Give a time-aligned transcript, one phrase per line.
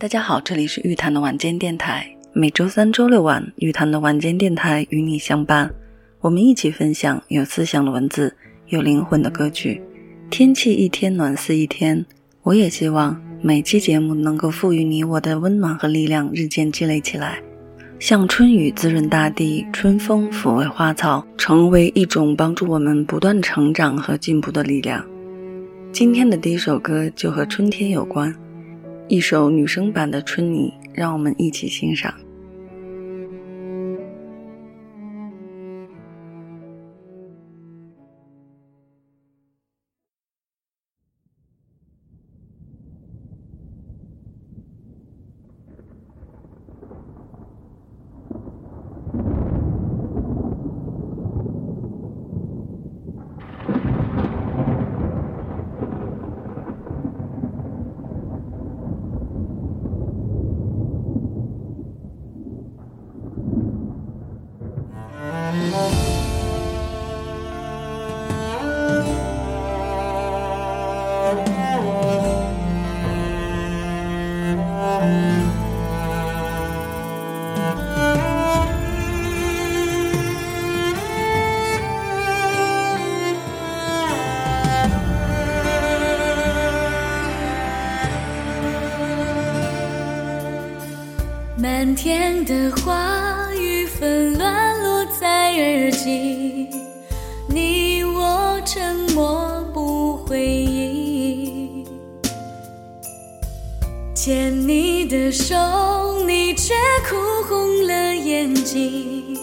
[0.00, 2.08] 大家好，这里是玉潭的晚间电台。
[2.32, 5.74] 每周三、周六晚，玉潭的晚间电台与你相伴，
[6.20, 8.32] 我们一起分享有思想的文字，
[8.68, 9.82] 有灵魂的歌曲。
[10.30, 12.06] 天气一天暖似一天，
[12.44, 17.42] 我也希望每期节目能够赋予你我的温暖和力量，日渐积累起来，
[17.98, 25.04] 像春雨滋润大地，春风抚慰花草，成为一种帮助我们不断成长和进步的力量。
[25.90, 28.32] 今天的第一首歌就和春天有关。
[29.08, 32.12] 一首女生版的《春泥》，让我们一起欣赏。
[91.78, 96.66] 满天的花雨纷乱落在耳际，
[97.48, 101.86] 你我沉默不回应。
[104.12, 105.54] 牵你的手，
[106.26, 106.74] 你却
[107.08, 107.14] 哭
[107.48, 109.38] 红了眼睛。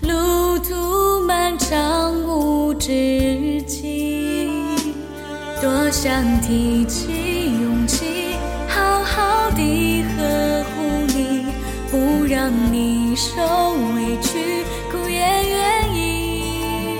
[0.00, 4.50] 路途漫长无止境，
[5.60, 8.06] 多想提起勇气，
[8.68, 9.97] 好好地，
[12.50, 13.42] 让你受
[13.94, 16.98] 委屈，哭也愿意。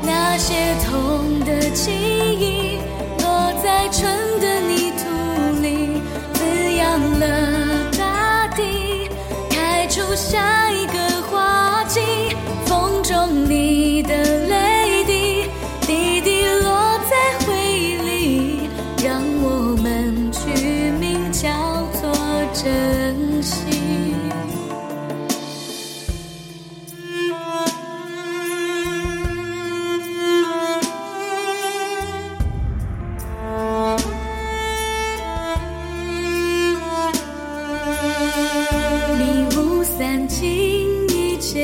[0.00, 2.78] 那些痛的记忆，
[3.18, 4.10] 落在春
[4.40, 5.04] 的泥土
[5.60, 6.00] 里，
[6.32, 7.51] 滋养了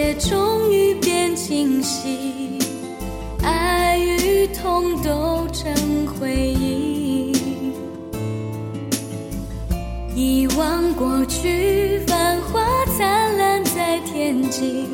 [0.09, 2.59] 一切终于变清晰，
[3.43, 5.71] 爱与痛都成
[6.07, 7.31] 回忆。
[10.15, 12.59] 遗忘过去，繁华
[12.97, 14.87] 灿烂在天际，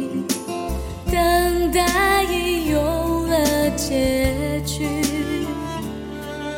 [1.13, 2.81] 等待已有
[3.29, 4.85] 了结局。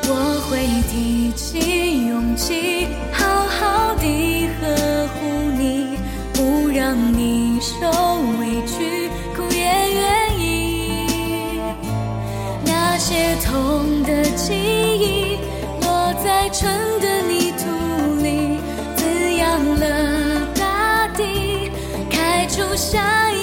[0.08, 0.14] 我
[0.48, 4.85] 会提起勇气，好好地呵护你，不
[6.86, 7.84] 让你受
[8.38, 11.60] 委屈，哭也愿意。
[12.64, 15.36] 那些痛的记忆，
[15.82, 16.70] 落在春
[17.00, 17.66] 的泥土
[18.22, 18.60] 里，
[18.94, 19.02] 滋
[19.34, 21.72] 养了大地，
[22.08, 23.35] 开出下一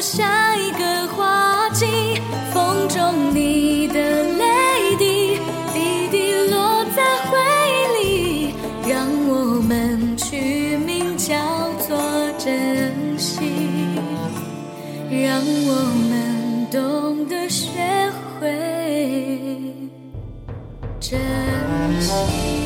[0.00, 1.86] 下一个花季。
[2.52, 4.00] 风中你的
[4.38, 5.38] 泪滴，
[5.74, 7.36] 滴滴落在回
[8.00, 8.54] 忆里，
[8.88, 11.34] 让我们取名叫
[11.86, 11.98] 做
[12.38, 13.40] 珍惜，
[15.10, 15.74] 让我
[16.08, 18.10] 们懂得学
[18.40, 19.60] 会
[20.98, 21.20] 珍
[22.00, 22.65] 惜。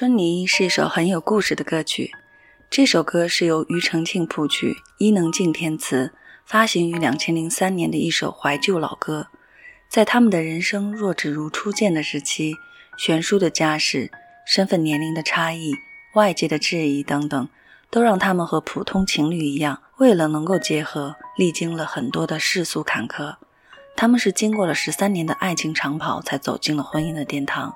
[0.00, 2.12] 春泥是一首很有故事的歌曲。
[2.70, 6.14] 这首歌是由庾澄庆谱曲，伊能静填词，
[6.46, 9.26] 发行于两千零三年的一首怀旧老歌。
[9.90, 12.54] 在他们的人生若只如初见的时期，
[12.96, 14.10] 悬殊的家世、
[14.46, 15.74] 身份、年龄的差异、
[16.14, 17.48] 外界的质疑等等，
[17.90, 23.36] 都让他们和普通情侣一样，为了能够结合，历经了很多的世俗坎坷。
[23.94, 27.74] 他们是经过了十三年的爱情长跑，才走进了婚姻的殿堂。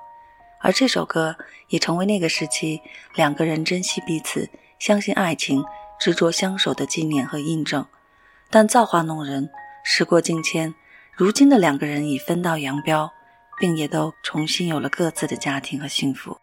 [0.61, 1.35] 而这首歌
[1.67, 2.81] 也成为那个时期
[3.13, 4.49] 两个人珍惜彼此、
[4.79, 5.63] 相信爱情、
[5.99, 7.85] 执着相守的纪念和印证。
[8.49, 9.49] 但造化弄人，
[9.83, 10.73] 时过境迁，
[11.13, 13.11] 如今的两个人已分道扬镳，
[13.59, 16.37] 并也都重新有了各自的家庭和幸福。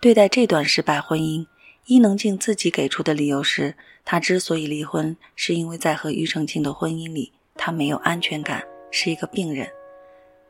[0.00, 1.46] 对待这段失败婚姻，
[1.86, 9.68] 伊能静自己给出的理由是，她之所以离婚，是因为在和庾澄庆的婚姻里，她没有安全感，是一个病人。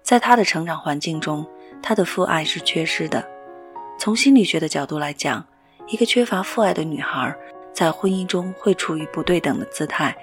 [0.03, 1.45] 在她的成长环境中。
[1.87, 3.23] 她的父爱是缺失的。
[3.99, 5.45] 从心理学的角度来讲，
[5.87, 7.37] 一个缺乏父爱的女孩
[7.75, 10.17] 在婚姻中会处于不对等的姿态，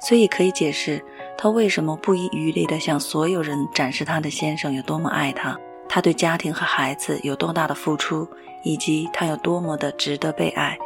[0.00, 1.04] 所以可以解释
[1.36, 5.54] 她为什么不遗余力地向所有人展示她的先生有多么爱她，
[5.86, 8.26] 她对家庭和孩子有多大的付出，
[8.62, 10.78] 以及她有多么的值得被爱。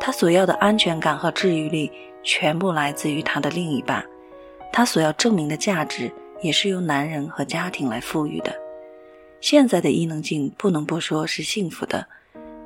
[0.00, 1.92] 她所要的安全感和治愈力
[2.22, 4.02] 全部来自于她的另一半，
[4.72, 6.10] 她所要证明的价值
[6.40, 8.52] 也是由男人和家庭来赋予的。
[9.40, 12.06] 现在的伊能静不能不说是幸福的，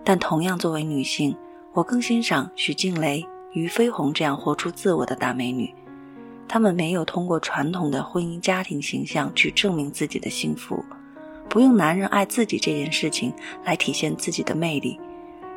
[0.03, 1.37] 但同样作为女性，
[1.75, 5.75] 我更欣赏许静蕾、俞飞鸿这样活出自我的大美女。
[6.49, 10.85] 她们没有通过传统的婚姻家庭形象去证明自己的幸福，
[11.49, 13.33] 不用男人爱自己这件事情
[13.65, 14.99] 来体现自己的魅力，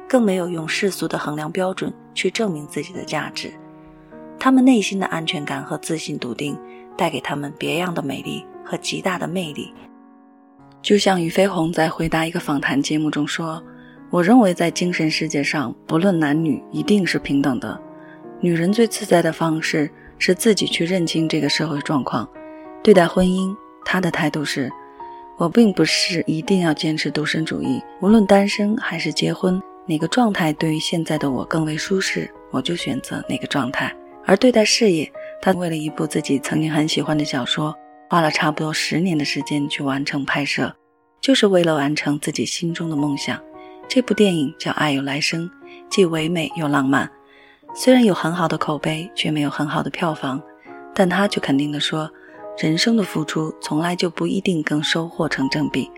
[0.07, 3.53] 更没有用世俗的衡量标准去证明自己的价值。
[4.37, 6.57] 她们内心的安全感和自信笃定，
[6.97, 9.73] 带给她们别样的美丽和极大的魅力。
[10.85, 13.59] 就像俞飞鸿在回答一个访谈节目中说
[14.11, 17.81] ：“我认为在精神世界上，不论男女，一定是平等的。
[18.39, 19.89] 女人最自在的方式
[20.19, 22.29] 是自己去认清这个社会状况。
[22.83, 23.51] 对待婚姻，
[23.83, 24.71] 她的态度是：
[25.37, 33.91] 我并不是一定要坚持独身主义，无论单身还是结婚，哪个状态对于现在的我更为舒适，我就选择哪个状态。
[34.23, 35.11] 而对待事业，
[35.41, 37.75] 她为了一部自己曾经很喜欢的小说。”
[38.09, 40.75] 花了差不多十年的时间去完成拍摄，
[41.19, 43.41] 就是为了完成自己心中的梦想。
[43.87, 45.49] 这部电影叫《爱有来生》，
[45.89, 47.09] 既唯美又浪漫。
[47.73, 50.41] 虽然有很好的口碑，却没有很好的票房，
[50.93, 52.09] 但他却肯定地说
[52.57, 55.91] ：“人生的付出从来就不一定跟收获成正比。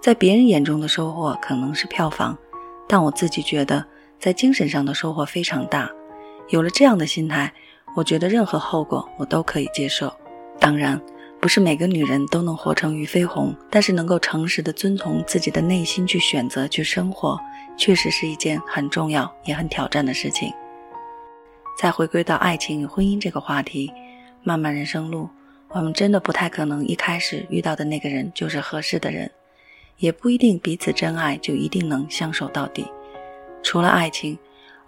[0.00, 2.36] 在别人眼中的收获可能是票房，
[2.88, 3.84] 但我自己觉得，
[4.18, 5.90] 在精神上的收获非常大。
[6.48, 7.52] 有了这样的心态，
[7.94, 10.12] 我觉得任何后果我都可以接受。
[10.58, 11.00] 当然。”
[11.40, 17.40] 不是每个女人都能活成俞飞鸿，但是能够诚实的遵从自己的内心去选择去生活，
[17.78, 20.52] 确实是一件很重要也很挑战的事情。
[21.78, 23.90] 再回归到爱情与婚姻这个话题，
[24.42, 25.30] 漫漫人生路，
[25.68, 29.30] 我们真的不太可能一开始遇到的那个人就是合适的人，
[29.96, 32.86] 也不一定彼此真爱就一定能相守到底。
[33.62, 34.38] 除了爱情，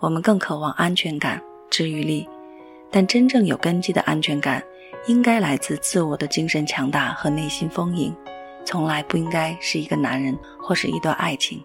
[0.00, 1.40] 我们更渴望安全感、
[1.71, 2.28] 治愈力，
[2.90, 4.62] 但真正有根基的安全感。
[5.06, 8.14] 应该来自自我的精神强大和内心丰盈，
[8.64, 11.62] 从来不应该是一个男人或是一段爱情。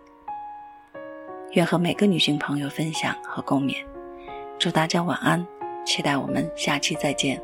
[1.51, 3.75] 愿和每个女性朋友分享和共勉，
[4.57, 5.45] 祝大家晚安，
[5.85, 7.41] 期待我们下期再见。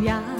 [0.00, 0.37] 身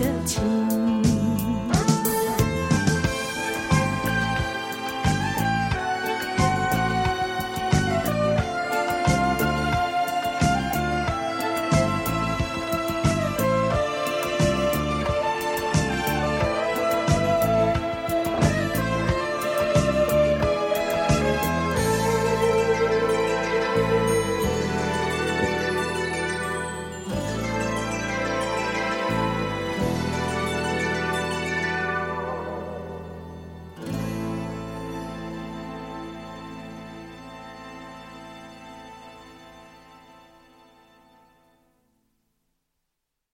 [0.00, 0.59] 的情。